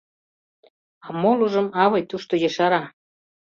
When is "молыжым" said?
1.21-1.67